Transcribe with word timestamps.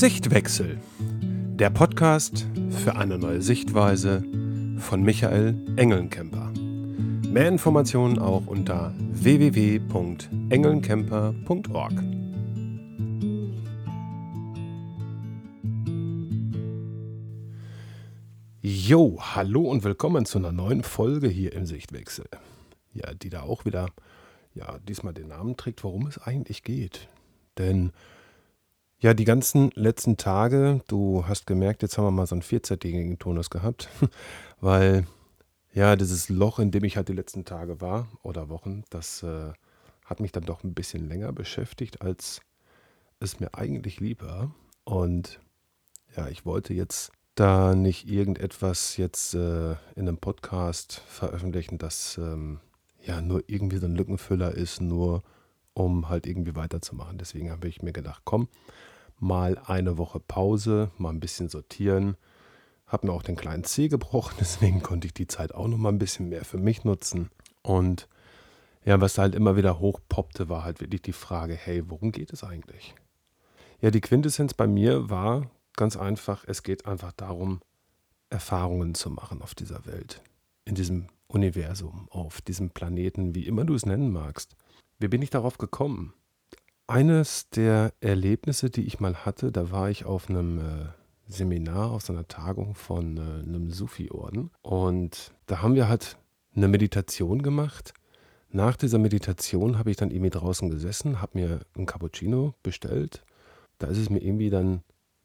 Sichtwechsel. 0.00 0.80
Der 1.58 1.68
Podcast 1.68 2.46
für 2.70 2.96
eine 2.96 3.18
neue 3.18 3.42
Sichtweise 3.42 4.24
von 4.78 5.02
Michael 5.02 5.54
Engelnkemper. 5.76 6.54
Mehr 7.28 7.48
Informationen 7.48 8.18
auch 8.18 8.46
unter 8.46 8.94
www.engelnkemper.org. 8.96 11.92
Jo, 18.62 19.18
hallo 19.20 19.64
und 19.64 19.84
willkommen 19.84 20.24
zu 20.24 20.38
einer 20.38 20.52
neuen 20.52 20.82
Folge 20.82 21.28
hier 21.28 21.52
im 21.52 21.66
Sichtwechsel. 21.66 22.24
Ja, 22.94 23.12
die 23.12 23.28
da 23.28 23.42
auch 23.42 23.66
wieder, 23.66 23.90
ja, 24.54 24.78
diesmal 24.88 25.12
den 25.12 25.28
Namen 25.28 25.58
trägt, 25.58 25.84
worum 25.84 26.06
es 26.06 26.16
eigentlich 26.16 26.62
geht. 26.62 27.10
Denn 27.58 27.92
ja, 29.00 29.14
die 29.14 29.24
ganzen 29.24 29.70
letzten 29.74 30.18
Tage, 30.18 30.82
du 30.86 31.26
hast 31.26 31.46
gemerkt, 31.46 31.82
jetzt 31.82 31.96
haben 31.96 32.04
wir 32.04 32.10
mal 32.10 32.26
so 32.26 32.34
einen 32.34 32.42
vierzeitigen 32.42 33.18
Tonus 33.18 33.48
gehabt, 33.48 33.88
weil 34.60 35.06
ja, 35.72 35.96
dieses 35.96 36.28
Loch, 36.28 36.58
in 36.58 36.70
dem 36.70 36.84
ich 36.84 36.96
halt 36.96 37.08
die 37.08 37.14
letzten 37.14 37.44
Tage 37.44 37.80
war 37.80 38.08
oder 38.22 38.48
Wochen, 38.48 38.84
das 38.90 39.22
äh, 39.22 39.52
hat 40.04 40.20
mich 40.20 40.32
dann 40.32 40.44
doch 40.44 40.64
ein 40.64 40.74
bisschen 40.74 41.08
länger 41.08 41.32
beschäftigt, 41.32 42.02
als 42.02 42.42
es 43.20 43.40
mir 43.40 43.54
eigentlich 43.54 44.00
lieb 44.00 44.22
war. 44.22 44.54
Und 44.84 45.40
ja, 46.16 46.28
ich 46.28 46.44
wollte 46.44 46.74
jetzt 46.74 47.12
da 47.36 47.74
nicht 47.74 48.08
irgendetwas 48.08 48.96
jetzt 48.96 49.34
äh, 49.34 49.72
in 49.94 50.08
einem 50.08 50.18
Podcast 50.18 51.02
veröffentlichen, 51.06 51.78
das 51.78 52.18
ähm, 52.18 52.60
ja 53.00 53.22
nur 53.22 53.44
irgendwie 53.46 53.78
so 53.78 53.86
ein 53.86 53.94
Lückenfüller 53.94 54.52
ist, 54.52 54.80
nur 54.80 55.22
um 55.72 56.08
halt 56.08 56.26
irgendwie 56.26 56.56
weiterzumachen. 56.56 57.16
Deswegen 57.16 57.50
habe 57.50 57.68
ich 57.68 57.80
mir 57.80 57.92
gedacht, 57.92 58.22
komm, 58.24 58.48
mal 59.20 59.58
eine 59.58 59.98
Woche 59.98 60.20
Pause, 60.20 60.90
mal 60.98 61.10
ein 61.10 61.20
bisschen 61.20 61.48
sortieren. 61.48 62.16
Habe 62.86 63.06
mir 63.06 63.12
auch 63.12 63.22
den 63.22 63.36
kleinen 63.36 63.64
Zeh 63.64 63.88
gebrochen, 63.88 64.36
deswegen 64.40 64.82
konnte 64.82 65.06
ich 65.06 65.14
die 65.14 65.26
Zeit 65.26 65.54
auch 65.54 65.68
noch 65.68 65.78
mal 65.78 65.90
ein 65.90 65.98
bisschen 65.98 66.28
mehr 66.28 66.44
für 66.44 66.58
mich 66.58 66.84
nutzen. 66.84 67.30
Und 67.62 68.08
ja, 68.84 69.00
was 69.00 69.18
halt 69.18 69.34
immer 69.34 69.56
wieder 69.56 69.78
hochpoppte, 69.78 70.48
war 70.48 70.64
halt 70.64 70.80
wirklich 70.80 71.02
die 71.02 71.12
Frage, 71.12 71.54
hey, 71.54 71.88
worum 71.88 72.12
geht 72.12 72.32
es 72.32 72.42
eigentlich? 72.42 72.94
Ja, 73.80 73.90
die 73.90 74.00
Quintessenz 74.00 74.54
bei 74.54 74.66
mir 74.66 75.10
war 75.10 75.50
ganz 75.76 75.96
einfach, 75.96 76.44
es 76.46 76.62
geht 76.62 76.86
einfach 76.86 77.12
darum, 77.12 77.60
Erfahrungen 78.30 78.94
zu 78.94 79.10
machen 79.10 79.42
auf 79.42 79.54
dieser 79.54 79.86
Welt, 79.86 80.22
in 80.64 80.74
diesem 80.74 81.08
Universum, 81.26 82.08
auf 82.10 82.40
diesem 82.40 82.70
Planeten, 82.70 83.34
wie 83.34 83.46
immer 83.46 83.64
du 83.64 83.74
es 83.74 83.86
nennen 83.86 84.12
magst. 84.12 84.56
Wie 84.98 85.08
bin 85.08 85.22
ich 85.22 85.30
darauf 85.30 85.58
gekommen? 85.58 86.12
Eines 86.90 87.48
der 87.50 87.92
Erlebnisse, 88.00 88.68
die 88.68 88.82
ich 88.82 88.98
mal 88.98 89.24
hatte, 89.24 89.52
da 89.52 89.70
war 89.70 89.90
ich 89.90 90.06
auf 90.06 90.28
einem 90.28 90.58
äh, 90.58 90.86
Seminar, 91.28 91.92
auf 91.92 92.10
einer 92.10 92.26
Tagung 92.26 92.74
von 92.74 93.16
äh, 93.16 93.20
einem 93.20 93.70
Sufi-Orden. 93.70 94.50
Und 94.60 95.32
da 95.46 95.62
haben 95.62 95.76
wir 95.76 95.86
halt 95.86 96.18
eine 96.56 96.66
Meditation 96.66 97.42
gemacht. 97.42 97.94
Nach 98.48 98.74
dieser 98.74 98.98
Meditation 98.98 99.78
habe 99.78 99.92
ich 99.92 99.98
dann 99.98 100.10
irgendwie 100.10 100.30
draußen 100.30 100.68
gesessen, 100.68 101.22
habe 101.22 101.38
mir 101.38 101.60
ein 101.76 101.86
Cappuccino 101.86 102.54
bestellt. 102.64 103.22
Da 103.78 103.86
ist 103.86 103.98
es 103.98 104.10
mir 104.10 104.20
irgendwie 104.20 104.50
dann 104.50 104.82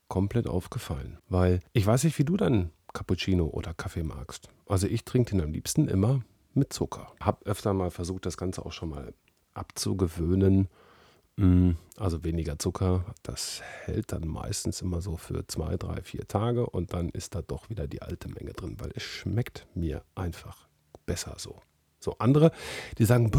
komplett 0.08 0.46
aufgefallen. 0.46 1.18
Weil 1.30 1.62
ich 1.74 1.88
weiß 1.88 2.04
nicht, 2.04 2.20
wie 2.20 2.26
du 2.26 2.38
dann 2.38 2.70
Cappuccino 2.94 3.48
oder 3.48 3.74
Kaffee 3.74 4.04
magst. 4.04 4.50
Also 4.68 4.86
ich 4.86 5.04
trinke 5.04 5.32
den 5.32 5.42
am 5.42 5.52
liebsten 5.52 5.88
immer 5.88 6.22
mit 6.54 6.72
Zucker. 6.72 7.12
Habe 7.20 7.44
öfter 7.48 7.74
mal 7.74 7.90
versucht, 7.90 8.28
das 8.28 8.38
Ganze 8.38 8.64
auch 8.64 8.72
schon 8.72 8.90
mal 8.90 9.16
abzugewöhnen 9.56 10.68
also 11.38 12.24
weniger 12.24 12.58
Zucker, 12.58 13.04
das 13.24 13.62
hält 13.84 14.14
dann 14.14 14.26
meistens 14.28 14.82
immer 14.82 15.02
so 15.02 15.18
für 15.18 15.46
zwei, 15.48 15.76
drei, 15.76 16.02
vier 16.02 16.28
Tage 16.28 16.66
und 16.66 16.94
dann 16.94 17.10
ist 17.10 17.36
da 17.36 17.42
doch 17.42 17.70
wieder 17.70 17.88
die 17.88 18.02
alte 18.02 18.30
Menge 18.30 18.54
drin, 18.54 18.78
weil 18.80 18.92
es 18.96 19.04
schmeckt 19.04 19.68
mir 19.76 20.04
einfach 20.16 20.68
besser 21.06 21.36
so. 21.38 21.62
So 22.00 22.16
andere, 22.20 22.52
die 22.98 23.06
sagen, 23.06 23.32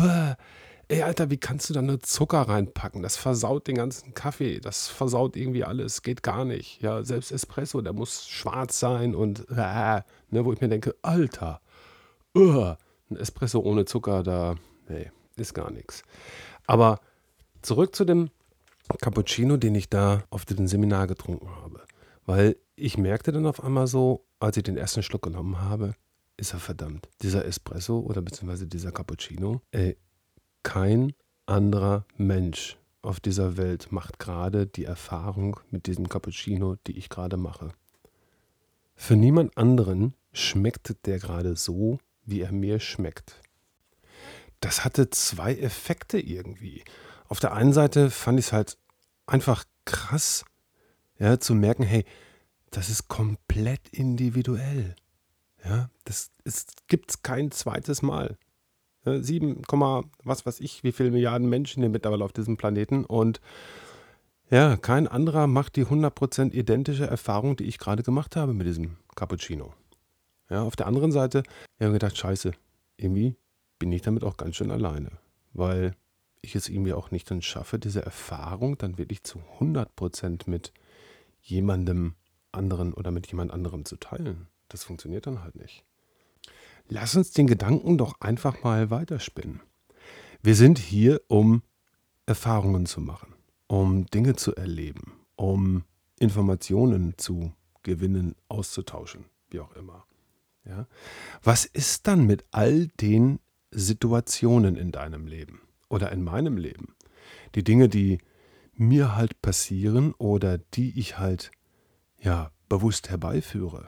ey 0.89 1.03
Alter, 1.03 1.31
wie 1.31 1.39
kannst 1.39 1.71
du 1.71 1.75
da 1.75 1.81
nur 1.81 2.01
Zucker 2.01 2.43
reinpacken? 2.43 3.03
Das 3.03 3.17
versaut 3.17 3.67
den 3.67 3.77
ganzen 3.77 4.13
Kaffee, 4.13 4.61
das 4.61 4.89
versaut 4.89 5.35
irgendwie 5.35 5.65
alles, 5.65 6.03
geht 6.03 6.23
gar 6.23 6.45
nicht. 6.45 6.83
Ja, 6.83 7.03
selbst 7.03 7.33
Espresso, 7.33 7.81
der 7.81 7.95
muss 7.95 8.29
schwarz 8.29 8.79
sein 8.79 9.15
und 9.15 9.49
äh, 9.51 10.03
ne, 10.31 10.45
wo 10.45 10.53
ich 10.53 10.61
mir 10.61 10.69
denke, 10.69 10.95
Alter, 11.01 11.61
uh, 12.37 12.75
ein 13.11 13.17
Espresso 13.17 13.61
ohne 13.61 13.87
Zucker, 13.87 14.23
da, 14.23 14.57
nee, 14.89 15.11
ist 15.37 15.55
gar 15.55 15.71
nichts. 15.71 16.03
Aber 16.67 17.01
Zurück 17.67 17.97
zu 17.97 18.05
dem 18.05 18.31
Cappuccino, 19.01 19.57
den 19.57 19.75
ich 19.75 19.89
da 19.89 20.23
auf 20.31 20.45
dem 20.45 20.69
Seminar 20.69 21.09
getrunken 21.09 21.51
habe. 21.51 21.83
Weil 22.25 22.55
ich 22.77 22.97
merkte 22.97 23.33
dann 23.33 23.45
auf 23.45 23.61
einmal 23.61 23.89
so, 23.89 24.25
als 24.39 24.57
ich 24.57 24.63
den 24.63 24.77
ersten 24.77 25.03
Schluck 25.03 25.23
genommen 25.23 25.61
habe, 25.61 25.97
ist 26.37 26.53
er 26.53 26.61
verdammt. 26.61 27.09
Dieser 27.23 27.45
Espresso 27.45 27.99
oder 27.99 28.23
beziehungsweise 28.23 28.69
dieser 28.69 28.93
Cappuccino, 28.93 29.63
ey, 29.73 29.97
kein 30.63 31.13
anderer 31.47 32.07
Mensch 32.17 32.77
auf 33.03 33.19
dieser 33.19 33.57
Welt 33.57 33.91
macht 33.91 34.21
gerade 34.21 34.69
die 34.69 34.85
Erfahrung 34.85 35.59
mit 35.73 35.89
diesem 35.89 36.09
Cappuccino, 36.09 36.77
die 36.87 36.97
ich 36.97 37.09
gerade 37.09 37.37
mache. 37.37 37.73
Für 38.95 39.17
niemand 39.17 39.59
anderen 39.59 40.15
schmeckt 40.33 41.05
der 41.05 41.19
gerade 41.19 41.57
so, 41.57 41.99
wie 42.27 42.43
er 42.43 42.53
mir 42.53 42.79
schmeckt. 42.79 43.43
Das 44.61 44.85
hatte 44.85 45.11
zwei 45.11 45.57
Effekte 45.57 46.21
irgendwie 46.21 46.85
auf 47.29 47.41
der 47.41 47.53
einen 47.53 47.73
Seite 47.73 48.11
fand 48.11 48.39
ich 48.39 48.47
es 48.47 48.53
halt 48.53 48.79
einfach 49.27 49.65
krass, 49.85 50.45
ja, 51.19 51.39
zu 51.41 51.55
merken, 51.55 51.83
hey, 51.83 52.05
das 52.71 52.91
ist 52.91 53.09
komplett 53.09 53.89
individuell. 53.91 54.95
Ja, 55.65 55.91
das 56.05 56.31
gibt 56.89 57.11
es 57.11 57.23
kein 57.23 57.51
zweites 57.51 58.03
Mal. 58.03 58.37
Ja, 59.05 59.21
7, 59.21 59.63
was 60.25 60.47
weiß 60.47 60.61
ich, 60.61 60.85
wie 60.85 60.93
viele 60.93 61.11
Milliarden 61.11 61.49
Menschen 61.49 61.83
hier 61.83 61.91
mittlerweile 61.91 62.25
auf 62.25 62.33
diesem 62.33 62.57
Planeten 62.57 63.05
und 63.05 63.41
ja, 64.49 64.77
kein 64.77 65.09
anderer 65.09 65.49
macht 65.49 65.75
die 65.75 65.87
100% 65.87 66.53
identische 66.53 67.07
Erfahrung, 67.07 67.57
die 67.57 67.65
ich 67.65 67.79
gerade 67.79 68.05
gemacht 68.05 68.37
habe 68.37 68.55
mit 68.55 68.67
diesem 68.67 68.97
Cappuccino. 69.17 69.75
Ja, 70.49 70.63
auf 70.63 70.77
der 70.77 70.87
anderen 70.87 71.11
Seite, 71.11 71.43
ich 71.79 71.83
habe 71.83 71.95
gedacht, 71.95 72.17
scheiße, 72.17 72.53
irgendwie 72.97 73.35
bin 73.81 73.91
ich 73.91 74.03
damit 74.03 74.23
auch 74.23 74.37
ganz 74.37 74.55
schön 74.55 74.71
alleine, 74.71 75.11
weil 75.53 75.97
ich 76.43 76.55
es 76.55 76.69
irgendwie 76.69 76.93
auch 76.93 77.11
nicht 77.11 77.31
dann 77.31 77.43
schaffe, 77.43 77.79
diese 77.79 78.05
Erfahrung 78.05 78.79
dann 78.79 78.99
wirklich 78.99 79.23
zu 79.23 79.41
100% 79.59 80.49
mit 80.49 80.73
jemandem 81.41 82.15
anderen 82.53 82.95
oder 82.95 83.11
mit 83.11 83.27
jemand 83.29 83.53
anderem 83.53 83.85
zu 83.85 83.97
teilen. 83.97 84.49
Das 84.69 84.85
funktioniert 84.85 85.27
dann 85.27 85.43
halt 85.43 85.57
nicht. 85.57 85.85
Lass 86.89 87.17
uns 87.17 87.33
den 87.33 87.47
Gedanken 87.47 87.99
doch 87.99 88.21
einfach 88.21 88.63
mal 88.63 88.91
weiterspinnen. 88.91 89.61
Wir 90.43 90.55
sind 90.55 90.79
hier, 90.79 91.21
um 91.29 91.63
Erfahrungen 92.27 92.87
zu 92.87 93.01
machen, 93.01 93.35
um 93.67 94.07
Dinge 94.07 94.37
zu 94.37 94.55
erleben, 94.55 95.21
um 95.35 95.85
Informationen 96.19 97.15
zu 97.19 97.53
gewinnen, 97.83 98.35
auszutauschen, 98.49 99.25
wie 99.51 99.61
auch 99.61 99.73
immer. 99.75 100.05
Ja? 100.65 100.87
Was 101.43 101.65
ist 101.65 102.07
dann 102.07 102.27
mit 102.27 102.45
all 102.51 102.89
den 103.01 103.39
Situationen 103.71 104.77
in 104.77 104.93
deinem 104.93 105.27
Leben? 105.27 105.66
Oder 105.89 106.13
in 106.13 106.23
meinem 106.23 106.57
Leben. 106.57 106.95
Die 107.55 107.65
Dinge, 107.65 107.89
die 107.89 108.19
mir 108.75 109.17
halt 109.17 109.41
passieren 109.43 110.13
oder 110.15 110.59
die 110.59 110.99
ich 110.99 111.19
halt 111.19 111.51
ja 112.21 112.51
bewusst 112.69 113.09
herbeiführe. 113.11 113.87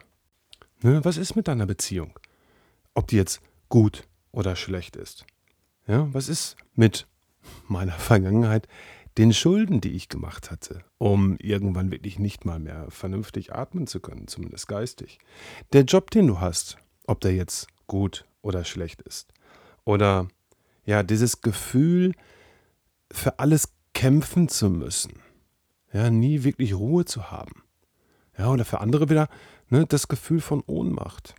Ne, 0.83 1.05
was 1.05 1.17
ist 1.17 1.35
mit 1.35 1.49
deiner 1.49 1.67
Beziehung? 1.67 2.19
Ob 2.95 3.09
die 3.09 3.17
jetzt 3.17 3.41
gut 3.69 4.05
oder 4.33 4.57
schlecht 4.57 4.97
ist. 4.97 5.27
Ja, 5.87 6.13
was 6.13 6.29
ist 6.29 6.57
mit 6.75 7.07
meiner 7.67 7.93
Vergangenheit, 7.99 8.69
den 9.17 9.33
Schulden, 9.33 9.81
die 9.81 9.93
ich 9.93 10.09
gemacht 10.09 10.51
hatte, 10.51 10.85
um 10.99 11.37
irgendwann 11.39 11.91
wirklich 11.91 12.21
nicht 12.21 12.45
mal 12.45 12.61
mehr 12.61 12.87
vernünftig 12.89 13.53
atmen 13.53 13.89
zu 13.89 13.99
können, 13.99 14.29
zumindest 14.29 14.69
geistig. 14.69 15.19
Der 15.73 15.83
Job, 15.83 16.13
den 16.13 16.29
du 16.29 16.41
hast, 16.41 16.79
ob 17.05 17.21
der 17.21 17.35
jetzt 17.35 17.67
gut 17.89 18.27
oder 18.43 18.65
schlecht 18.65 19.03
ist. 19.03 19.33
Oder 19.85 20.29
ja, 20.89 21.03
dieses 21.03 21.43
Gefühl, 21.43 22.15
für 23.13 23.39
alles 23.39 23.75
kämpfen 23.93 24.49
zu 24.49 24.71
müssen. 24.71 25.21
Ja, 25.93 26.09
nie 26.09 26.45
wirklich 26.45 26.73
Ruhe 26.73 27.05
zu 27.05 27.31
haben. 27.31 27.63
Ja, 28.39 28.51
oder 28.51 28.65
für 28.65 28.81
andere 28.81 29.11
wieder 29.11 29.29
ne, 29.69 29.85
das 29.85 30.09
Gefühl 30.09 30.41
von 30.41 30.63
Ohnmacht. 30.67 31.35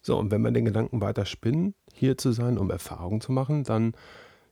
So, 0.00 0.16
und 0.16 0.30
wenn 0.30 0.42
wir 0.42 0.52
den 0.52 0.64
Gedanken 0.64 1.00
weiter 1.00 1.24
spinnen, 1.24 1.74
hier 1.92 2.16
zu 2.18 2.30
sein, 2.30 2.56
um 2.56 2.70
Erfahrung 2.70 3.20
zu 3.20 3.32
machen, 3.32 3.64
dann, 3.64 3.94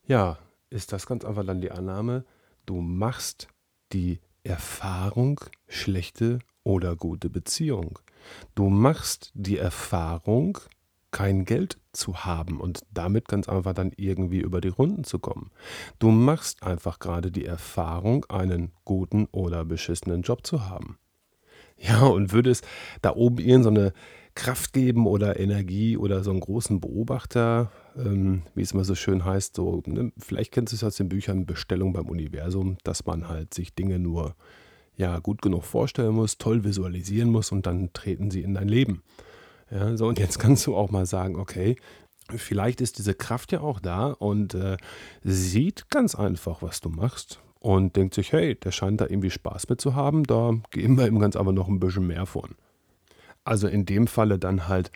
ja, 0.05 0.38
ist 0.70 0.93
das 0.93 1.06
ganz 1.06 1.25
einfach 1.25 1.46
dann 1.46 1.61
die 1.61 1.70
Annahme, 1.70 2.25
du 2.67 2.81
machst 2.81 3.46
die 3.93 4.19
Erfahrung 4.43 5.38
schlechte 5.69 6.41
oder 6.64 6.96
gute 6.96 7.31
Beziehung. 7.31 8.00
Du 8.56 8.70
machst 8.70 9.31
die 9.35 9.58
Erfahrung 9.58 10.58
kein 11.15 11.45
Geld 11.45 11.79
zu 11.93 12.25
haben 12.25 12.61
und 12.61 12.81
damit 12.93 13.29
ganz 13.29 13.49
einfach 13.49 13.73
dann 13.73 13.93
irgendwie 13.97 14.41
über 14.41 14.61
die 14.61 14.69
Runden 14.69 15.05
zu 15.05 15.21
kommen. 15.21 15.53
Du 16.01 16.11
machst 16.11 16.65
einfach 16.65 16.99
gerade 16.99 17.31
die 17.31 17.45
Erfahrung, 17.45 18.25
einen 18.25 18.73
guten 18.85 19.27
oder 19.27 19.65
beschissenen 19.65 20.23
Job 20.23 20.45
zu 20.45 20.69
haben. 20.69 20.99
Ja, 21.79 22.03
und 22.03 22.33
würde 22.33 22.51
es 22.51 22.63
da 23.01 23.15
oben 23.15 23.39
irgend 23.39 23.63
so 23.63 23.71
eine 23.71 23.93
Kraft 24.35 24.73
geben 24.73 25.07
oder 25.07 25.39
Energie 25.39 25.97
oder 25.97 26.25
so 26.25 26.33
einen 26.33 26.41
großen 26.41 26.81
Beobachter, 26.81 27.71
ähm, 27.97 28.43
wie 28.57 28.63
es 28.63 28.73
immer 28.73 28.85
so 28.85 28.97
schön 28.97 29.25
heißt, 29.25 29.55
so, 29.55 29.85
ne? 29.87 30.11
vielleicht 30.19 30.51
kennst 30.51 30.73
du 30.73 30.77
es 30.77 30.83
aus 30.83 30.97
den 30.97 31.09
Büchern 31.09 31.47
Bestellung 31.47 31.93
beim 31.93 32.09
Universum, 32.09 32.77
dass 32.83 33.07
man 33.07 33.29
halt 33.29 33.55
sich 33.55 33.73
Dinge 33.73 34.01
nur 34.01 34.35
ja, 34.97 35.21
gut 35.21 35.43
genug 35.43 35.63
vorstellen 35.63 36.15
muss, 36.15 36.39
toll 36.39 36.65
visualisieren 36.65 37.31
muss 37.31 37.53
und 37.53 37.67
dann 37.67 37.93
treten 37.93 38.33
sie 38.33 38.43
in 38.43 38.55
dein 38.55 38.69
Leben. 38.69 39.05
Ja, 39.75 39.97
so, 39.97 40.06
und 40.06 40.21
jetzt 40.21 40.38
kannst 40.38 40.67
du 40.69 40.76
auch 40.76 40.93
mal 40.93 41.05
sagen, 41.05 41.35
okay, 41.35 41.75
vielleicht 42.31 42.81
ist 42.81 42.99
diese 42.99 43.12
Kraft 43.12 43.50
ja 43.50 43.61
auch 43.61 43.81
da 43.81 44.06
und 44.06 44.55
äh, 44.55 44.76
sieht 45.25 45.91
ganz 45.91 46.15
einfach, 46.15 46.62
was 46.62 46.81
du 46.81 46.91
machst 46.91 47.41
und 47.59 47.97
denkt 47.97 48.15
sich, 48.15 48.32
hey, 48.32 48.55
der 48.55 48.71
scheint 48.71 49.00
da 49.00 49.06
irgendwie 49.06 49.31
Spaß 49.31 49.69
mit 49.69 49.81
zu 49.81 49.97
haben, 49.97 50.23
da 50.25 50.53
geben 50.71 50.97
wir 50.97 51.09
ihm 51.09 51.19
ganz 51.19 51.35
einfach 51.35 51.53
noch 51.53 51.67
ein 51.67 51.81
bisschen 51.81 52.06
mehr 52.06 52.25
von. 52.25 52.55
Also 53.43 53.67
in 53.67 53.85
dem 53.85 54.06
Falle 54.06 54.38
dann 54.38 54.69
halt 54.69 54.93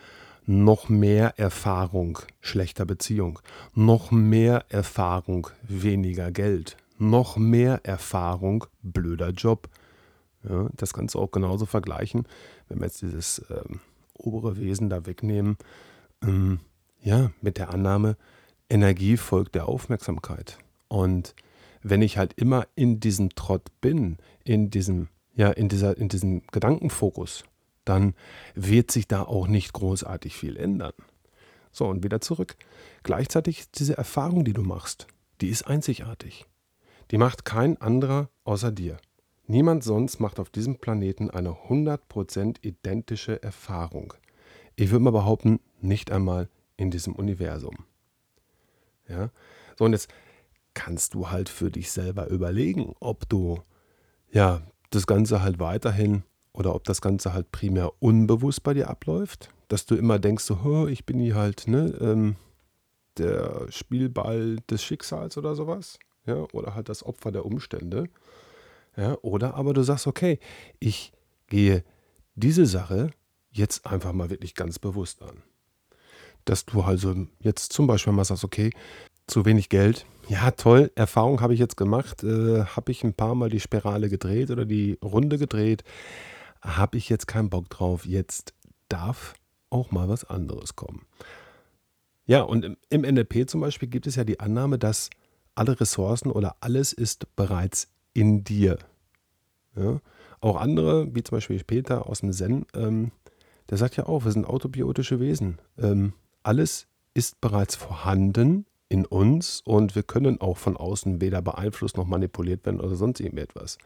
noch 0.46 0.88
mehr 0.88 1.36
Erfahrung 1.38 2.20
schlechter 2.40 2.86
Beziehung, 2.86 3.40
noch 3.74 4.12
mehr 4.12 4.64
Erfahrung 4.68 5.48
weniger 5.62 6.30
Geld, 6.30 6.76
noch 6.98 7.36
mehr 7.36 7.80
Erfahrung 7.82 8.64
blöder 8.82 9.30
Job. 9.30 9.68
Ja, 10.48 10.68
das 10.76 10.94
kannst 10.94 11.16
du 11.16 11.18
auch 11.18 11.32
genauso 11.32 11.66
vergleichen, 11.66 12.28
wenn 12.68 12.78
wir 12.78 12.86
jetzt 12.86 13.02
dieses 13.02 13.44
ähm, 13.50 13.80
obere 14.18 14.58
Wesen 14.58 14.90
da 14.90 15.06
wegnehmen. 15.06 15.56
Ähm, 16.22 16.60
ja, 17.00 17.30
mit 17.40 17.58
der 17.58 17.70
Annahme, 17.72 18.16
Energie 18.68 19.16
folgt 19.16 19.54
der 19.54 19.68
Aufmerksamkeit. 19.68 20.58
Und 20.88 21.34
wenn 21.82 22.02
ich 22.02 22.18
halt 22.18 22.34
immer 22.34 22.66
in 22.74 23.00
diesem 23.00 23.30
Trott 23.30 23.68
bin, 23.80 24.18
in 24.44 24.70
diesem, 24.70 25.08
ja, 25.34 25.50
in 25.50 25.68
dieser, 25.68 25.96
in 25.96 26.08
diesem 26.08 26.42
Gedankenfokus, 26.48 27.44
dann 27.84 28.14
wird 28.54 28.90
sich 28.90 29.08
da 29.08 29.22
auch 29.22 29.46
nicht 29.46 29.72
großartig 29.72 30.36
viel 30.36 30.56
ändern. 30.56 30.92
So, 31.72 31.86
und 31.86 32.02
wieder 32.02 32.20
zurück. 32.20 32.56
Gleichzeitig 33.02 33.70
diese 33.70 33.96
Erfahrung, 33.96 34.44
die 34.44 34.52
du 34.52 34.62
machst, 34.62 35.06
die 35.40 35.48
ist 35.48 35.66
einzigartig. 35.66 36.46
Die 37.10 37.18
macht 37.18 37.44
kein 37.44 37.80
anderer 37.80 38.28
außer 38.44 38.72
dir. 38.72 38.98
Niemand 39.50 39.82
sonst 39.82 40.20
macht 40.20 40.38
auf 40.40 40.50
diesem 40.50 40.76
Planeten 40.76 41.30
eine 41.30 41.56
100% 41.68 42.58
identische 42.60 43.42
Erfahrung. 43.42 44.12
Ich 44.76 44.90
würde 44.90 45.04
mal 45.04 45.10
behaupten, 45.10 45.58
nicht 45.80 46.12
einmal 46.12 46.50
in 46.76 46.90
diesem 46.90 47.14
Universum. 47.14 47.74
Ja? 49.08 49.30
So, 49.78 49.86
und 49.86 49.92
jetzt 49.92 50.10
kannst 50.74 51.14
du 51.14 51.30
halt 51.30 51.48
für 51.48 51.70
dich 51.70 51.90
selber 51.90 52.28
überlegen, 52.28 52.94
ob 53.00 53.26
du 53.30 53.62
ja 54.30 54.60
das 54.90 55.06
Ganze 55.06 55.42
halt 55.42 55.58
weiterhin 55.58 56.24
oder 56.52 56.74
ob 56.74 56.84
das 56.84 57.00
Ganze 57.00 57.32
halt 57.32 57.50
primär 57.50 57.90
unbewusst 58.00 58.62
bei 58.62 58.74
dir 58.74 58.90
abläuft, 58.90 59.48
dass 59.68 59.86
du 59.86 59.94
immer 59.94 60.18
denkst, 60.18 60.44
so, 60.44 60.86
ich 60.88 61.06
bin 61.06 61.20
hier 61.20 61.36
halt 61.36 61.68
ne, 61.68 61.96
ähm, 62.02 62.36
der 63.16 63.66
Spielball 63.70 64.56
des 64.70 64.84
Schicksals 64.84 65.38
oder 65.38 65.54
sowas, 65.54 65.98
ja, 66.26 66.46
oder 66.52 66.74
halt 66.74 66.90
das 66.90 67.02
Opfer 67.02 67.32
der 67.32 67.46
Umstände. 67.46 68.10
Ja, 68.98 69.16
oder 69.22 69.54
aber 69.54 69.74
du 69.74 69.82
sagst, 69.84 70.08
okay, 70.08 70.40
ich 70.80 71.12
gehe 71.46 71.84
diese 72.34 72.66
Sache 72.66 73.12
jetzt 73.52 73.86
einfach 73.86 74.12
mal 74.12 74.28
wirklich 74.28 74.56
ganz 74.56 74.80
bewusst 74.80 75.22
an. 75.22 75.42
Dass 76.44 76.66
du 76.66 76.82
also 76.82 77.14
jetzt 77.38 77.72
zum 77.72 77.86
Beispiel 77.86 78.12
mal 78.12 78.24
sagst, 78.24 78.42
okay, 78.42 78.70
zu 79.28 79.44
wenig 79.44 79.68
Geld. 79.68 80.04
Ja, 80.28 80.50
toll, 80.50 80.90
Erfahrung 80.96 81.40
habe 81.40 81.54
ich 81.54 81.60
jetzt 81.60 81.76
gemacht. 81.76 82.24
Äh, 82.24 82.64
habe 82.64 82.90
ich 82.90 83.04
ein 83.04 83.14
paar 83.14 83.36
Mal 83.36 83.50
die 83.50 83.60
Spirale 83.60 84.08
gedreht 84.08 84.50
oder 84.50 84.64
die 84.64 84.98
Runde 85.02 85.38
gedreht. 85.38 85.84
Habe 86.60 86.96
ich 86.96 87.08
jetzt 87.08 87.28
keinen 87.28 87.50
Bock 87.50 87.70
drauf. 87.70 88.04
Jetzt 88.04 88.52
darf 88.88 89.34
auch 89.70 89.92
mal 89.92 90.08
was 90.08 90.24
anderes 90.24 90.74
kommen. 90.74 91.06
Ja, 92.26 92.42
und 92.42 92.64
im, 92.64 92.76
im 92.90 93.02
NLP 93.02 93.48
zum 93.48 93.60
Beispiel 93.60 93.88
gibt 93.88 94.08
es 94.08 94.16
ja 94.16 94.24
die 94.24 94.40
Annahme, 94.40 94.78
dass 94.78 95.08
alle 95.54 95.78
Ressourcen 95.80 96.30
oder 96.32 96.56
alles 96.60 96.92
ist 96.92 97.34
bereits 97.36 97.88
in 98.18 98.44
dir. 98.44 98.78
Ja? 99.76 100.00
Auch 100.40 100.56
andere, 100.56 101.14
wie 101.14 101.22
zum 101.22 101.36
Beispiel 101.36 101.62
Peter 101.64 102.08
aus 102.08 102.20
dem 102.20 102.32
Zen, 102.32 102.66
ähm, 102.74 103.12
der 103.70 103.78
sagt 103.78 103.96
ja 103.96 104.06
auch, 104.06 104.24
wir 104.24 104.32
sind 104.32 104.46
autobiotische 104.46 105.20
Wesen. 105.20 105.58
Ähm, 105.78 106.14
alles 106.42 106.86
ist 107.14 107.40
bereits 107.40 107.76
vorhanden 107.76 108.66
in 108.88 109.04
uns 109.04 109.60
und 109.60 109.94
wir 109.94 110.02
können 110.02 110.40
auch 110.40 110.56
von 110.56 110.76
außen 110.76 111.20
weder 111.20 111.42
beeinflusst 111.42 111.96
noch 111.96 112.06
manipuliert 112.06 112.64
werden 112.64 112.80
oder 112.80 112.96
sonst 112.96 113.20
irgendetwas. 113.20 113.78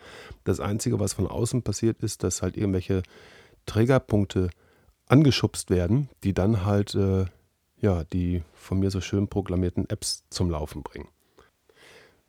Das 0.44 0.60
Einzige, 0.60 1.00
was 1.00 1.12
von 1.14 1.26
außen 1.26 1.62
passiert, 1.62 2.02
ist, 2.02 2.22
dass 2.22 2.42
halt 2.42 2.56
irgendwelche 2.56 3.02
Trägerpunkte 3.66 4.50
angeschubst 5.08 5.70
werden, 5.70 6.08
die 6.22 6.32
dann 6.32 6.64
halt 6.64 6.94
äh, 6.94 7.24
ja, 7.82 8.04
die 8.04 8.42
von 8.54 8.78
mir 8.78 8.90
so 8.90 9.00
schön 9.00 9.28
proklamierten 9.28 9.90
Apps 9.90 10.24
zum 10.30 10.48
Laufen 10.48 10.82
bringen. 10.82 11.08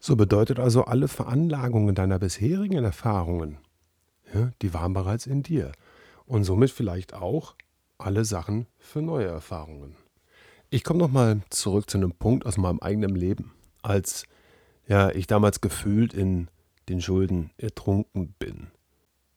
So 0.05 0.17
bedeutet 0.17 0.59
also, 0.59 0.83
alle 0.83 1.07
Veranlagungen 1.07 1.95
deiner 1.95 2.19
bisherigen 2.19 2.83
Erfahrungen, 2.83 3.57
ja, 4.33 4.51
die 4.61 4.73
waren 4.73 4.91
bereits 4.91 5.27
in 5.27 5.43
dir. 5.43 5.71
Und 6.25 6.43
somit 6.43 6.71
vielleicht 6.71 7.13
auch 7.13 7.55
alle 7.97 8.25
Sachen 8.25 8.67
für 8.77 9.01
neue 9.01 9.27
Erfahrungen. 9.27 9.95
Ich 10.69 10.83
komme 10.83 10.99
nochmal 10.99 11.39
zurück 11.49 11.89
zu 11.89 11.97
einem 11.97 12.11
Punkt 12.11 12.45
aus 12.45 12.57
meinem 12.57 12.81
eigenen 12.81 13.15
Leben, 13.15 13.53
als 13.81 14.25
ja, 14.89 15.09
ich 15.09 15.25
damals 15.25 15.61
gefühlt 15.61 16.13
in 16.13 16.49
den 16.89 16.99
Schulden 16.99 17.51
ertrunken 17.55 18.35
bin. 18.37 18.71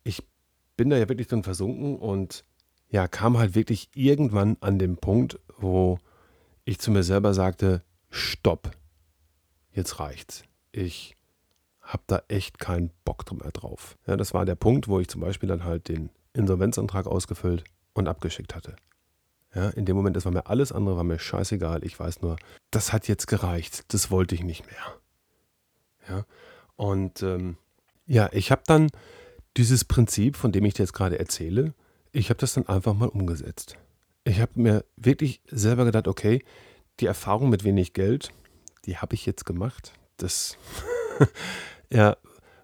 Ich 0.03 0.21
bin 0.77 0.91
da 0.91 0.97
ja 0.97 1.09
wirklich 1.09 1.29
drin 1.29 1.45
versunken 1.45 1.97
und 1.97 2.45
ja, 2.89 3.07
kam 3.07 3.39
halt 3.39 3.55
wirklich 3.55 3.89
irgendwann 3.95 4.57
an 4.59 4.81
den 4.81 4.97
Punkt, 4.97 5.39
wo 5.59 6.01
ich 6.65 6.81
zu 6.81 6.91
mir 6.91 7.05
selber 7.05 7.35
sagte, 7.35 7.85
stopp, 8.11 8.73
jetzt 9.71 10.01
reicht's 10.01 10.43
ich 10.77 11.17
habe 11.81 12.03
da 12.07 12.23
echt 12.29 12.59
keinen 12.59 12.91
Bock 13.05 13.25
mehr 13.33 13.53
drauf. 13.53 13.97
Ja, 14.07 14.17
das 14.17 14.35
war 14.35 14.45
der 14.45 14.57
Punkt, 14.57 14.89
wo 14.89 15.01
ich 15.01 15.09
zum 15.09 15.21
Beispiel 15.21 15.49
dann 15.49 15.65
halt 15.65 15.89
den 15.89 16.11
Insolvenzantrag 16.33 17.07
ausgefüllt 17.07 17.65
und 17.95 18.09
abgeschickt 18.09 18.55
hatte. 18.55 18.77
Ja, 19.55 19.71
in 19.71 19.87
dem 19.87 19.97
Moment, 19.97 20.17
das 20.17 20.25
war 20.25 20.33
mir 20.33 20.49
alles 20.49 20.73
andere, 20.73 20.97
war 20.97 21.05
mir 21.05 21.19
scheißegal. 21.19 21.85
Ich 21.85 21.99
weiß 21.99 22.21
nur, 22.21 22.37
das 22.71 22.93
hat 22.93 23.09
jetzt 23.09 23.27
gereicht. 23.27 23.85
Das 23.95 24.11
wollte 24.11 24.35
ich 24.35 24.43
nicht 24.43 24.67
mehr. 24.67 24.77
Ja, 26.09 26.27
und 26.77 27.23
ähm, 27.23 27.57
ja, 28.07 28.29
ich 28.33 28.51
habe 28.51 28.63
dann 28.67 28.91
dieses 29.57 29.85
Prinzip, 29.85 30.37
von 30.37 30.53
dem 30.53 30.65
ich 30.65 30.75
dir 30.75 30.83
jetzt 30.83 30.93
gerade 30.93 31.19
erzähle, 31.19 31.73
ich 32.13 32.29
habe 32.29 32.39
das 32.39 32.53
dann 32.53 32.69
einfach 32.69 32.95
mal 32.95 33.09
umgesetzt. 33.09 33.79
Ich 34.25 34.41
habe 34.41 34.53
mir 34.57 34.85
wirklich 34.97 35.41
selber 35.47 35.85
gedacht, 35.85 36.09
okay, 36.09 36.45
die 37.01 37.07
Erfahrung 37.07 37.49
mit 37.49 37.65
wenig 37.65 37.93
Geld, 37.93 38.31
die 38.85 38.99
habe 38.99 39.15
ich 39.15 39.25
jetzt 39.25 39.47
gemacht 39.47 39.93
das 40.17 40.57
ja, 41.91 42.17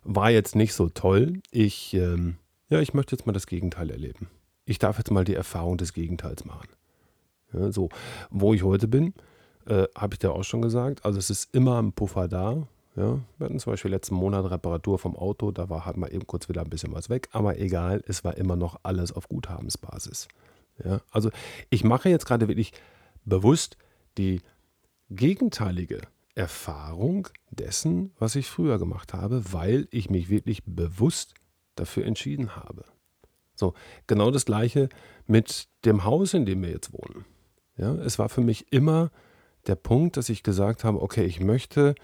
war 0.04 0.30
jetzt 0.30 0.56
nicht 0.56 0.74
so 0.74 0.88
toll. 0.88 1.40
Ich, 1.50 1.94
ähm, 1.94 2.36
ja, 2.68 2.80
ich 2.80 2.94
möchte 2.94 3.14
jetzt 3.14 3.26
mal 3.26 3.32
das 3.32 3.46
Gegenteil 3.46 3.90
erleben. 3.90 4.28
Ich 4.64 4.78
darf 4.78 4.98
jetzt 4.98 5.10
mal 5.10 5.24
die 5.24 5.34
Erfahrung 5.34 5.76
des 5.76 5.92
Gegenteils 5.92 6.44
machen. 6.44 6.68
Ja, 7.52 7.72
so, 7.72 7.88
wo 8.30 8.54
ich 8.54 8.62
heute 8.62 8.88
bin, 8.88 9.14
äh, 9.66 9.86
habe 9.96 10.14
ich 10.14 10.18
dir 10.18 10.32
auch 10.32 10.44
schon 10.44 10.62
gesagt. 10.62 11.04
Also 11.04 11.18
es 11.18 11.30
ist 11.30 11.54
immer 11.54 11.80
ein 11.80 11.92
Puffer 11.92 12.28
da. 12.28 12.66
Ja, 12.94 13.18
wir 13.38 13.44
hatten 13.46 13.58
zum 13.58 13.72
Beispiel 13.72 13.90
letzten 13.90 14.14
Monat 14.16 14.50
Reparatur 14.50 14.98
vom 14.98 15.16
Auto, 15.16 15.50
da 15.50 15.70
war 15.70 15.86
halt 15.86 15.96
mal 15.96 16.12
eben 16.12 16.26
kurz 16.26 16.50
wieder 16.50 16.60
ein 16.60 16.68
bisschen 16.68 16.92
was 16.92 17.08
weg, 17.08 17.28
aber 17.32 17.58
egal, 17.58 18.02
es 18.06 18.22
war 18.22 18.36
immer 18.36 18.54
noch 18.54 18.80
alles 18.82 19.12
auf 19.12 19.30
Guthabensbasis. 19.30 20.28
Ja, 20.84 21.00
also 21.10 21.30
ich 21.70 21.84
mache 21.84 22.10
jetzt 22.10 22.26
gerade 22.26 22.48
wirklich 22.48 22.72
bewusst 23.24 23.78
die 24.18 24.42
gegenteilige 25.08 26.02
Erfahrung 26.34 27.28
dessen, 27.50 28.12
was 28.18 28.36
ich 28.36 28.48
früher 28.48 28.78
gemacht 28.78 29.12
habe, 29.12 29.42
weil 29.52 29.86
ich 29.90 30.10
mich 30.10 30.28
wirklich 30.28 30.62
bewusst 30.64 31.34
dafür 31.74 32.06
entschieden 32.06 32.56
habe. 32.56 32.84
So, 33.54 33.74
genau 34.06 34.30
das 34.30 34.44
gleiche 34.44 34.88
mit 35.26 35.68
dem 35.84 36.04
Haus, 36.04 36.34
in 36.34 36.46
dem 36.46 36.62
wir 36.62 36.70
jetzt 36.70 36.92
wohnen. 36.92 37.24
Ja, 37.76 37.94
es 37.94 38.18
war 38.18 38.28
für 38.28 38.40
mich 38.40 38.72
immer 38.72 39.10
der 39.66 39.76
Punkt, 39.76 40.16
dass 40.16 40.28
ich 40.28 40.42
gesagt 40.42 40.84
habe, 40.84 41.00
okay, 41.00 41.24
ich 41.24 41.40
möchte 41.40 41.94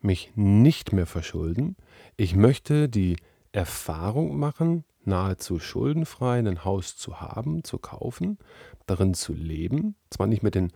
mich 0.00 0.32
nicht 0.36 0.92
mehr 0.92 1.06
verschulden. 1.06 1.76
Ich 2.16 2.36
möchte 2.36 2.88
die 2.88 3.16
Erfahrung 3.52 4.38
machen, 4.38 4.84
nahezu 5.04 5.58
schuldenfrei 5.58 6.38
ein 6.38 6.64
Haus 6.64 6.96
zu 6.96 7.20
haben, 7.20 7.64
zu 7.64 7.78
kaufen, 7.78 8.38
darin 8.86 9.14
zu 9.14 9.32
leben. 9.32 9.96
Zwar 10.10 10.26
nicht 10.26 10.42
mit 10.42 10.54
den 10.54 10.72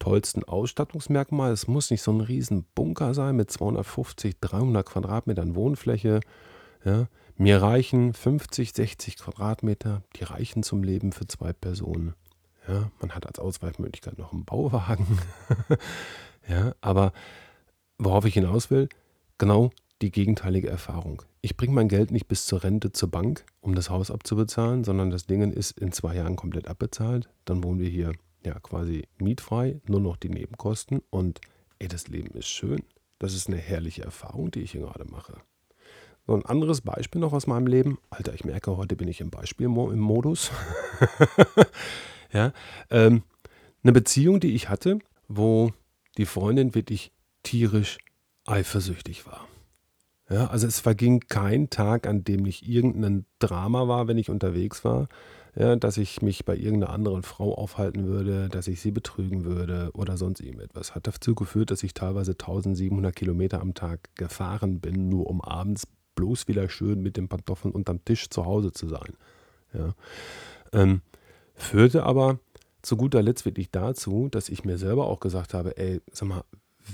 tollsten 0.00 0.42
Ausstattungsmerkmal. 0.42 1.52
Es 1.52 1.68
muss 1.68 1.92
nicht 1.92 2.02
so 2.02 2.10
ein 2.10 2.20
riesen 2.20 2.64
Bunker 2.74 3.14
sein 3.14 3.36
mit 3.36 3.52
250, 3.52 4.40
300 4.40 4.84
Quadratmetern 4.84 5.54
Wohnfläche. 5.54 6.20
Ja, 6.84 7.06
mir 7.36 7.62
reichen 7.62 8.12
50, 8.12 8.72
60 8.72 9.16
Quadratmeter, 9.16 10.02
die 10.16 10.24
reichen 10.24 10.64
zum 10.64 10.82
Leben 10.82 11.12
für 11.12 11.28
zwei 11.28 11.52
Personen. 11.52 12.14
Ja, 12.66 12.90
man 13.00 13.12
hat 13.12 13.26
als 13.26 13.38
Ausweichmöglichkeit 13.38 14.18
noch 14.18 14.32
einen 14.32 14.44
Bauwagen. 14.44 15.06
ja, 16.48 16.74
aber 16.80 17.12
worauf 17.98 18.24
ich 18.24 18.34
hinaus 18.34 18.70
will, 18.70 18.88
genau 19.38 19.70
die 20.02 20.10
gegenteilige 20.10 20.68
Erfahrung. 20.68 21.22
Ich 21.42 21.56
bringe 21.56 21.74
mein 21.74 21.88
Geld 21.88 22.10
nicht 22.10 22.28
bis 22.28 22.46
zur 22.46 22.62
Rente 22.62 22.92
zur 22.92 23.10
Bank, 23.10 23.44
um 23.60 23.74
das 23.74 23.90
Haus 23.90 24.10
abzubezahlen, 24.10 24.84
sondern 24.84 25.10
das 25.10 25.26
Ding 25.26 25.52
ist 25.52 25.78
in 25.78 25.92
zwei 25.92 26.16
Jahren 26.16 26.36
komplett 26.36 26.68
abbezahlt. 26.68 27.28
Dann 27.44 27.62
wohnen 27.62 27.80
wir 27.80 27.88
hier 27.88 28.12
ja 28.44 28.58
quasi 28.60 29.06
mietfrei, 29.18 29.80
nur 29.86 30.00
noch 30.00 30.16
die 30.16 30.28
Nebenkosten 30.28 31.02
und 31.10 31.40
ey, 31.78 31.88
das 31.88 32.08
Leben 32.08 32.34
ist 32.34 32.48
schön. 32.48 32.82
Das 33.18 33.34
ist 33.34 33.48
eine 33.48 33.58
herrliche 33.58 34.02
Erfahrung, 34.02 34.50
die 34.50 34.60
ich 34.60 34.72
hier 34.72 34.82
gerade 34.82 35.04
mache. 35.04 35.34
So 36.26 36.34
ein 36.34 36.46
anderes 36.46 36.80
Beispiel 36.80 37.20
noch 37.20 37.32
aus 37.32 37.46
meinem 37.46 37.66
Leben. 37.66 37.98
Alter, 38.08 38.34
ich 38.34 38.44
merke, 38.44 38.76
heute 38.76 38.96
bin 38.96 39.08
ich 39.08 39.20
im 39.20 39.30
Beispielmodus. 39.30 40.50
ja, 42.32 42.52
ähm, 42.90 43.22
eine 43.82 43.92
Beziehung, 43.92 44.40
die 44.40 44.54
ich 44.54 44.68
hatte, 44.68 44.98
wo 45.28 45.72
die 46.18 46.26
Freundin 46.26 46.74
wirklich 46.74 47.12
tierisch 47.42 47.98
eifersüchtig 48.46 49.26
war. 49.26 49.46
Ja, 50.28 50.46
also 50.46 50.66
es 50.66 50.78
verging 50.78 51.20
kein 51.20 51.70
Tag, 51.70 52.06
an 52.06 52.22
dem 52.22 52.42
nicht 52.42 52.66
irgendein 52.66 53.26
Drama 53.40 53.88
war, 53.88 54.06
wenn 54.06 54.18
ich 54.18 54.30
unterwegs 54.30 54.84
war, 54.84 55.08
ja, 55.56 55.76
dass 55.76 55.96
ich 55.96 56.22
mich 56.22 56.44
bei 56.44 56.56
irgendeiner 56.56 56.92
anderen 56.92 57.22
Frau 57.22 57.54
aufhalten 57.54 58.06
würde, 58.06 58.48
dass 58.48 58.68
ich 58.68 58.80
sie 58.80 58.90
betrügen 58.90 59.44
würde 59.44 59.90
oder 59.94 60.16
sonst 60.16 60.40
irgendetwas. 60.40 60.94
Hat 60.94 61.06
dazu 61.06 61.34
geführt, 61.34 61.70
dass 61.70 61.82
ich 61.82 61.94
teilweise 61.94 62.32
1700 62.32 63.14
Kilometer 63.14 63.60
am 63.60 63.74
Tag 63.74 64.14
gefahren 64.14 64.80
bin, 64.80 65.08
nur 65.08 65.26
um 65.26 65.40
abends 65.40 65.86
bloß 66.14 66.48
wieder 66.48 66.68
schön 66.68 67.02
mit 67.02 67.16
den 67.16 67.28
Pantoffeln 67.28 67.72
unterm 67.72 68.04
Tisch 68.04 68.28
zu 68.30 68.44
Hause 68.44 68.72
zu 68.72 68.88
sein. 68.88 69.14
Ja. 69.72 69.94
Ähm, 70.72 71.02
führte 71.54 72.04
aber 72.04 72.38
zu 72.82 72.96
guter 72.96 73.22
Letzt 73.22 73.44
wirklich 73.44 73.70
dazu, 73.70 74.28
dass 74.30 74.48
ich 74.48 74.64
mir 74.64 74.78
selber 74.78 75.06
auch 75.06 75.20
gesagt 75.20 75.54
habe, 75.54 75.76
ey, 75.76 76.00
sag 76.12 76.28
mal, 76.28 76.44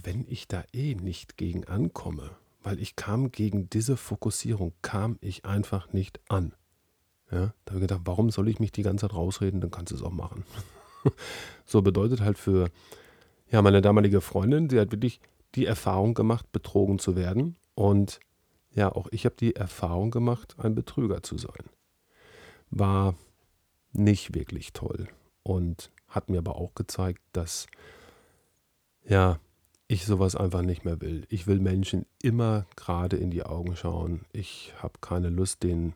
wenn 0.03 0.27
ich 0.29 0.49
da 0.49 0.65
eh 0.73 0.95
nicht 0.95 1.37
gegen 1.37 1.65
ankomme, 1.65 2.31
weil 2.63 2.81
ich 2.81 2.97
kam 2.97 3.31
gegen 3.31 3.71
diese 3.71 3.97
Fokussierung, 3.97 4.73
kam 4.83 5.19
ich 5.21 5.45
einfach 5.45 5.93
nicht 5.93 6.21
an. 6.29 6.53
Ja, 7.31 7.53
da 7.65 7.73
habe 7.73 7.79
ich 7.79 7.89
gedacht, 7.89 8.03
warum 8.05 8.31
soll 8.31 8.49
ich 8.49 8.61
mich 8.61 8.73
die 8.73 8.83
ganze 8.83 9.09
Zeit 9.09 9.17
rausreden, 9.17 9.61
dann 9.61 9.71
kannst 9.71 9.93
du 9.93 9.97
es 9.97 10.03
auch 10.03 10.13
machen. 10.13 10.45
so 11.65 11.83
bedeutet 11.83 12.21
halt 12.21 12.39
für 12.39 12.71
ja, 13.51 13.63
meine 13.63 13.81
damalige 13.81 14.21
Freundin, 14.21 14.69
sie 14.71 14.79
hat 14.79 14.93
wirklich 14.93 15.21
die 15.55 15.67
Erfahrung 15.67 16.15
gemacht, 16.15 16.51
betrogen 16.53 16.99
zu 16.99 17.17
werden. 17.17 17.57
Und 17.75 18.21
ja, 18.71 18.93
auch 18.93 19.09
ich 19.11 19.25
habe 19.25 19.37
die 19.37 19.57
Erfahrung 19.57 20.11
gemacht, 20.11 20.57
ein 20.59 20.75
Betrüger 20.75 21.23
zu 21.23 21.39
sein. 21.39 21.71
War 22.71 23.15
nicht 23.93 24.35
wirklich 24.35 24.73
toll 24.73 25.09
und 25.43 25.91
hat 26.09 26.29
mir 26.29 26.39
aber 26.39 26.57
auch 26.57 26.75
gezeigt, 26.75 27.23
dass 27.33 27.67
ja, 29.05 29.39
ich 29.89 30.05
sowas 30.05 30.35
einfach 30.35 30.63
nicht 30.63 30.85
mehr 30.85 31.01
will. 31.01 31.27
Ich 31.29 31.47
will 31.47 31.61
Menschen 31.61 32.07
immer 32.21 32.67
gerade 32.75 33.17
in 33.17 33.31
die 33.31 33.45
Augen 33.45 33.77
schauen. 33.77 34.25
Ich 34.33 34.75
habe 34.83 34.95
keine 35.01 35.29
Lust, 35.31 35.63
denen 35.63 35.95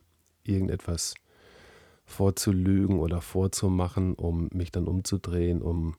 irgendetwas 0.51 1.15
vorzulügen 2.05 2.99
oder 2.99 3.21
vorzumachen, 3.21 4.15
um 4.15 4.49
mich 4.53 4.73
dann 4.73 4.87
umzudrehen, 4.87 5.63
um 5.63 5.95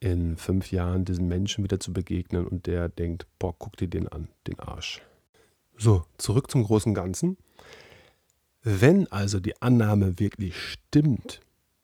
in 0.00 0.36
fünf 0.36 0.70
Jahren 0.70 1.04
diesen 1.04 1.28
Menschen 1.28 1.64
wieder 1.64 1.80
zu 1.80 1.92
begegnen 1.92 2.46
und 2.46 2.66
der 2.66 2.88
denkt, 2.88 3.26
boah, 3.38 3.54
guck 3.58 3.76
dir 3.76 3.88
den 3.88 4.08
an, 4.08 4.28
den 4.46 4.58
Arsch. 4.60 5.02
So, 5.76 6.04
zurück 6.18 6.50
zum 6.50 6.64
großen 6.64 6.94
Ganzen. 6.94 7.36
Wenn 8.62 9.10
also 9.10 9.40
die 9.40 9.60
Annahme 9.60 10.18
wirklich 10.18 10.56
stimmt, 10.56 11.40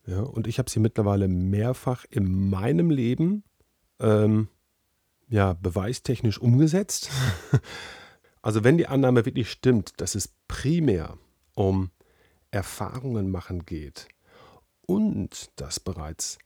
ja, 0.06 0.20
und 0.20 0.46
ich 0.46 0.58
habe 0.58 0.70
sie 0.70 0.80
mittlerweile 0.80 1.28
mehrfach 1.28 2.04
in 2.10 2.50
meinem 2.50 2.90
Leben 2.90 3.44
ähm, 4.00 4.48
ja, 5.28 5.52
beweistechnisch 5.54 6.38
umgesetzt. 6.38 7.10
also 8.42 8.64
wenn 8.64 8.78
die 8.78 8.86
Annahme 8.86 9.24
wirklich 9.24 9.50
stimmt, 9.50 10.00
dass 10.00 10.14
es 10.14 10.30
primär 10.48 11.16
um 11.60 11.90
Erfahrungen 12.50 13.30
machen 13.30 13.66
geht 13.66 14.08
und 14.86 15.50
das 15.56 15.78
bereits 15.78 16.38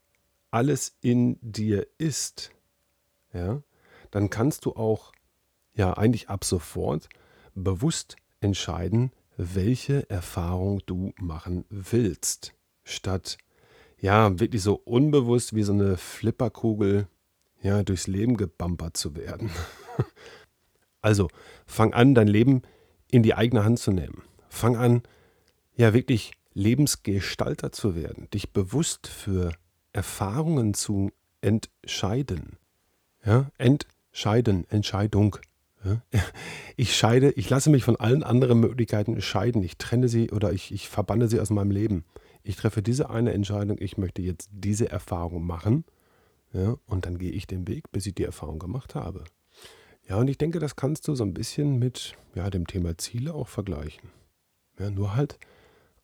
alles 0.51 0.97
in 0.99 1.37
dir 1.41 1.87
ist, 1.97 2.51
ja, 3.31 3.63
dann 4.11 4.29
kannst 4.29 4.65
du 4.65 4.73
auch 4.75 5.13
ja 5.73 5.93
eigentlich 5.93 6.27
ab 6.27 6.43
sofort 6.43 7.07
bewusst 7.53 8.17
entscheiden, 8.41 9.13
welche 9.37 10.09
Erfahrung 10.09 10.81
du 10.85 11.13
machen 11.17 11.63
willst, 11.69 12.53
statt 12.83 13.37
ja 13.97 14.37
wirklich 14.37 14.63
so 14.63 14.75
unbewusst 14.75 15.55
wie 15.55 15.63
so 15.63 15.71
eine 15.71 15.95
Flipperkugel 15.95 17.07
ja 17.61 17.83
durchs 17.83 18.07
Leben 18.07 18.35
gebumpert 18.35 18.97
zu 18.97 19.15
werden. 19.15 19.49
also 21.01 21.29
fang 21.65 21.93
an, 21.93 22.15
dein 22.15 22.27
Leben 22.27 22.63
in 23.09 23.23
die 23.23 23.33
eigene 23.33 23.63
Hand 23.63 23.79
zu 23.79 23.91
nehmen. 23.91 24.23
Fang 24.55 24.77
an, 24.77 25.03
ja 25.75 25.93
wirklich 25.93 26.31
Lebensgestalter 26.53 27.73
zu 27.73 27.95
werden, 27.95 28.29
dich 28.29 28.53
bewusst 28.53 29.07
für 29.07 29.51
Erfahrungen 29.91 30.73
zu 30.73 31.11
entscheiden. 31.41 32.57
Ja, 33.25 33.51
entscheiden, 33.57 34.65
Entscheidung. 34.69 35.37
Ja? 35.83 36.01
Ich 36.77 36.95
scheide, 36.95 37.31
ich 37.31 37.49
lasse 37.49 37.69
mich 37.69 37.83
von 37.83 37.95
allen 37.95 38.23
anderen 38.23 38.59
Möglichkeiten 38.59 39.21
scheiden. 39.21 39.63
Ich 39.63 39.77
trenne 39.77 40.09
sie 40.09 40.31
oder 40.31 40.51
ich, 40.51 40.73
ich 40.73 40.89
verbanne 40.89 41.29
sie 41.29 41.39
aus 41.39 41.49
meinem 41.49 41.71
Leben. 41.71 42.03
Ich 42.43 42.57
treffe 42.57 42.81
diese 42.81 43.09
eine 43.09 43.33
Entscheidung, 43.33 43.77
ich 43.79 43.97
möchte 43.97 44.21
jetzt 44.21 44.49
diese 44.51 44.89
Erfahrung 44.89 45.45
machen. 45.45 45.85
Ja, 46.53 46.75
und 46.85 47.05
dann 47.05 47.17
gehe 47.17 47.31
ich 47.31 47.47
den 47.47 47.67
Weg, 47.67 47.91
bis 47.91 48.05
ich 48.05 48.15
die 48.15 48.23
Erfahrung 48.23 48.59
gemacht 48.59 48.95
habe. 48.95 49.23
Ja, 50.07 50.17
und 50.17 50.29
ich 50.29 50.37
denke, 50.37 50.59
das 50.59 50.75
kannst 50.75 51.07
du 51.07 51.15
so 51.15 51.23
ein 51.23 51.33
bisschen 51.33 51.79
mit 51.79 52.13
ja, 52.35 52.49
dem 52.49 52.67
Thema 52.67 52.97
Ziele 52.97 53.33
auch 53.33 53.47
vergleichen. 53.47 54.11
Ja, 54.79 54.89
nur 54.89 55.15
halt 55.15 55.39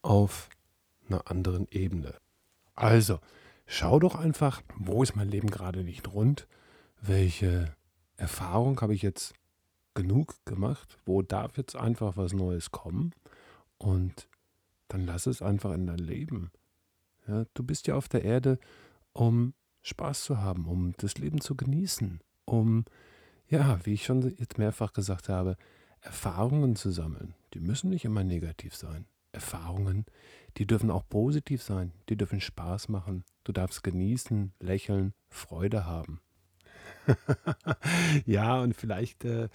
auf 0.01 0.49
einer 1.07 1.29
anderen 1.29 1.67
Ebene. 1.71 2.15
Also, 2.75 3.19
schau 3.65 3.99
doch 3.99 4.15
einfach, 4.15 4.61
wo 4.75 5.03
ist 5.03 5.15
mein 5.15 5.29
Leben 5.29 5.49
gerade 5.49 5.83
nicht 5.83 6.11
rund? 6.13 6.47
Welche 7.01 7.75
Erfahrung 8.17 8.79
habe 8.81 8.93
ich 8.93 9.01
jetzt 9.01 9.33
genug 9.93 10.35
gemacht? 10.45 10.97
Wo 11.05 11.21
darf 11.21 11.57
jetzt 11.57 11.75
einfach 11.75 12.17
was 12.17 12.33
Neues 12.33 12.71
kommen? 12.71 13.13
Und 13.77 14.27
dann 14.87 15.05
lass 15.05 15.25
es 15.25 15.41
einfach 15.41 15.73
in 15.73 15.87
dein 15.87 15.97
Leben. 15.97 16.51
Ja, 17.27 17.45
du 17.53 17.63
bist 17.63 17.87
ja 17.87 17.95
auf 17.95 18.07
der 18.07 18.23
Erde, 18.23 18.59
um 19.13 19.53
Spaß 19.81 20.23
zu 20.23 20.37
haben, 20.39 20.65
um 20.65 20.93
das 20.97 21.17
Leben 21.17 21.41
zu 21.41 21.55
genießen, 21.55 22.21
um, 22.45 22.85
ja, 23.47 23.79
wie 23.85 23.93
ich 23.93 24.05
schon 24.05 24.21
jetzt 24.37 24.57
mehrfach 24.57 24.93
gesagt 24.93 25.29
habe, 25.29 25.57
Erfahrungen 26.01 26.75
zu 26.75 26.91
sammeln. 26.91 27.35
Die 27.53 27.59
müssen 27.59 27.89
nicht 27.89 28.05
immer 28.05 28.23
negativ 28.23 28.75
sein. 28.75 29.05
Erfahrungen, 29.31 30.05
die 30.57 30.67
dürfen 30.67 30.91
auch 30.91 31.07
positiv 31.07 31.63
sein, 31.63 31.93
die 32.09 32.17
dürfen 32.17 32.41
Spaß 32.41 32.89
machen. 32.89 33.23
Du 33.43 33.51
darfst 33.51 33.83
genießen, 33.83 34.53
lächeln, 34.59 35.13
Freude 35.29 35.85
haben. 35.85 36.19
ja, 38.25 38.61
und 38.61 38.75
vielleicht 38.75 39.25
äh, 39.25 39.49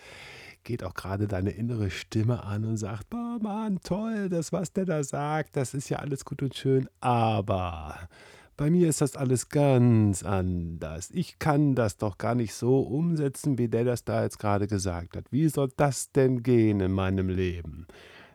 geht 0.65 0.83
auch 0.83 0.95
gerade 0.95 1.29
deine 1.29 1.51
innere 1.51 1.91
Stimme 1.91 2.43
an 2.43 2.65
und 2.65 2.77
sagt, 2.77 3.11
boah 3.11 3.39
Mann, 3.41 3.81
toll, 3.83 4.29
das, 4.29 4.53
was 4.53 4.73
der 4.73 4.85
da 4.85 5.05
sagt, 5.05 5.57
das 5.57 5.75
ist 5.75 5.89
ja 5.89 5.99
alles 5.99 6.25
gut 6.25 6.43
und 6.43 6.55
schön, 6.55 6.89
aber 7.01 8.09
bei 8.57 8.71
mir 8.71 8.89
ist 8.89 9.03
das 9.03 9.17
alles 9.17 9.49
ganz 9.51 10.23
anders. 10.23 11.11
Ich 11.11 11.39
kann 11.39 11.75
das 11.75 11.99
doch 11.99 12.17
gar 12.17 12.35
nicht 12.35 12.55
so 12.55 12.81
umsetzen, 12.81 13.59
wie 13.59 13.69
der 13.69 13.85
das 13.85 14.05
da 14.05 14.23
jetzt 14.23 14.39
gerade 14.39 14.67
gesagt 14.67 15.17
hat. 15.17 15.31
Wie 15.31 15.49
soll 15.49 15.71
das 15.77 16.11
denn 16.13 16.43
gehen 16.43 16.81
in 16.81 16.93
meinem 16.93 17.29
Leben? 17.29 17.87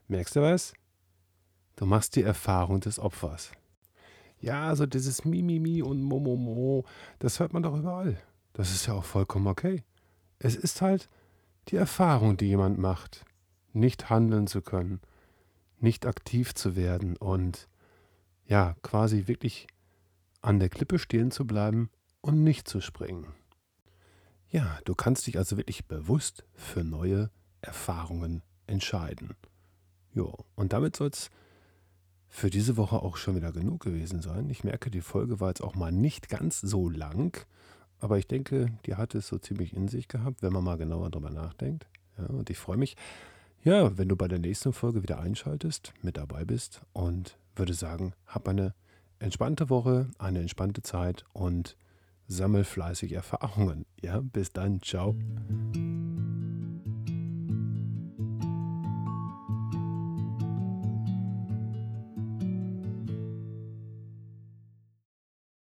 Merkst 0.08 0.36
du 0.36 0.42
was? 0.42 0.74
Du 1.76 1.86
machst 1.86 2.16
die 2.16 2.24
Erfahrung 2.24 2.82
des 2.82 3.00
Opfers. 3.00 3.52
Ja, 4.40 4.68
also 4.68 4.86
dieses 4.86 5.26
Mimimi 5.26 5.82
und 5.82 6.04
Momomo, 6.04 6.86
das 7.20 7.40
hört 7.40 7.54
man 7.54 7.64
doch 7.64 7.76
überall. 7.76 8.18
Das 8.54 8.72
ist 8.72 8.86
ja 8.88 8.94
auch 8.94 9.04
vollkommen 9.04 9.48
okay. 9.48 9.84
Es 10.38 10.56
ist 10.56 10.82
halt 10.82 11.10
die 11.70 11.76
Erfahrung, 11.78 12.38
die 12.38 12.48
jemand 12.48 12.78
macht, 12.78 13.24
nicht 13.74 14.10
handeln 14.10 14.48
zu 14.48 14.62
können, 14.62 15.00
nicht 15.80 16.06
aktiv 16.06 16.54
zu 16.54 16.76
werden 16.76 17.18
und 17.18 17.68
ja, 18.46 18.76
quasi 18.82 19.28
wirklich 19.28 19.68
an 20.42 20.60
der 20.60 20.70
Klippe 20.70 21.00
stehen 21.00 21.32
zu 21.32 21.46
bleiben 21.46 21.90
und 22.22 22.44
nicht 22.44 22.68
zu 22.68 22.82
springen. 22.82 23.28
Ja, 24.50 24.80
du 24.86 24.96
kannst 24.96 25.28
dich 25.28 25.38
also 25.38 25.58
wirklich 25.58 25.86
bewusst 25.86 26.44
für 26.54 26.84
neue 26.84 27.30
Erfahrungen 27.62 28.42
entscheiden. 28.68 29.36
Jo, 30.14 30.36
und 30.56 30.74
damit 30.74 30.96
soll 30.96 31.10
es 31.10 31.30
für 32.28 32.50
diese 32.50 32.78
Woche 32.78 33.02
auch 33.02 33.18
schon 33.18 33.36
wieder 33.36 33.52
genug 33.52 33.82
gewesen 33.84 34.22
sein. 34.22 34.50
Ich 34.50 34.64
merke, 34.64 34.90
die 34.90 35.02
Folge 35.02 35.40
war 35.40 35.50
jetzt 35.50 35.62
auch 35.62 35.76
mal 35.76 35.92
nicht 35.92 36.30
ganz 36.30 36.60
so 36.60 36.90
lang, 36.90 37.46
aber 38.00 38.18
ich 38.18 38.28
denke, 38.28 38.74
die 38.86 38.96
hat 38.96 39.16
es 39.16 39.28
so 39.28 39.38
ziemlich 39.38 39.74
in 39.74 39.88
sich 39.88 40.08
gehabt, 40.08 40.42
wenn 40.42 40.54
man 40.54 40.64
mal 40.64 40.78
genauer 40.78 41.12
drüber 41.12 41.30
nachdenkt. 41.30 41.88
Ja, 42.18 42.26
und 42.26 42.50
ich 42.50 42.58
freue 42.58 42.78
mich, 42.78 42.96
ja, 43.64 43.98
wenn 43.98 44.10
du 44.10 44.16
bei 44.16 44.28
der 44.28 44.40
nächsten 44.40 44.74
Folge 44.74 45.04
wieder 45.04 45.20
einschaltest, 45.20 45.94
mit 46.02 46.18
dabei 46.18 46.46
bist 46.46 46.82
und 46.94 47.38
würde 47.56 47.74
sagen, 47.74 48.14
hab 48.26 48.48
eine 48.48 48.74
entspannte 49.22 49.70
Woche, 49.70 50.10
eine 50.18 50.40
entspannte 50.40 50.82
Zeit 50.82 51.26
und 51.34 51.78
sammel 52.28 52.64
fleißig 52.64 53.14
Erfahrungen. 53.14 53.86
Ja, 54.02 54.22
bis 54.22 54.52
dann. 54.52 54.82
Ciao. 54.82 55.16